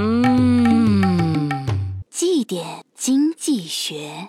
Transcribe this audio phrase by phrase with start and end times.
[0.00, 1.50] 嗯。
[2.08, 4.28] 绩点经济学。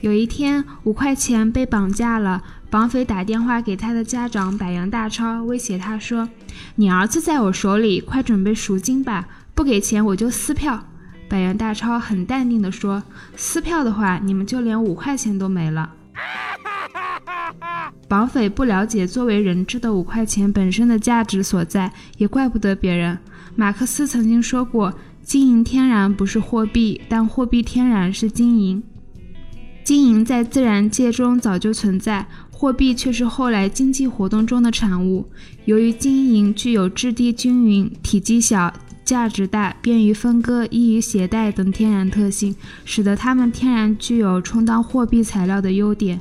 [0.00, 6.28] 有一天五块钱被绑架了绑匪打电话给他的家长百元大钞威胁他说
[6.76, 9.28] 你儿子在我手里快准备赎金吧。
[9.54, 10.88] 不给钱我就撕票。
[11.28, 13.02] 百元大钞很淡定的说
[13.36, 15.92] 撕票的话你们就连五块钱都没了。
[18.14, 23.18] 绑匪不了解作为人质的五块钱本身的价值所在，也怪不得别人。
[23.56, 24.94] 马克思曾经说过
[25.24, 28.80] ：“金银天然不是货币，但货币天然是金银。”
[29.82, 35.28] 金银在自然界中早就存在，货币却是后来经济活动中的产物。
[35.64, 38.72] 由于金银具有质地均匀、体积小、
[39.04, 42.54] 价值大、便于分割、易于携带等天然特性，
[42.84, 46.20] 使得它们天然具有充当货币材料的优点。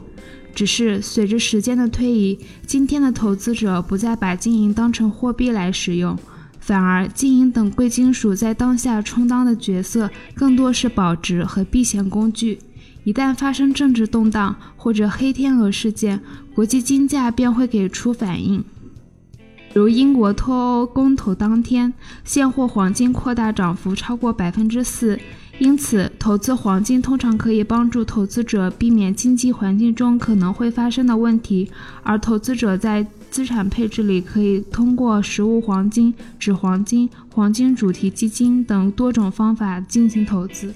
[0.54, 6.18] 只是随着时间的推移，今天的投资者不再把金银当成货币来使用，
[6.60, 12.60] 反而金银等贵金属在当下充当的角色更多是保值和避险工具。
[13.04, 16.22] 一旦发生政治动荡或者黑天鹅事件，
[16.56, 18.64] 国际金价便会给出反应。
[19.74, 21.92] 如英国脱欧公投当天，
[22.24, 25.20] 现货黄金扩大涨幅超过百分之四。
[25.64, 31.72] 因此，投资黄金通常可以帮助投资者避免经济环境中可能会发生的问题，
[32.04, 40.74] 而投资者在资产配置里可以通过实物黄金、纸黄金、黄金主题基金等多种方法进行投资。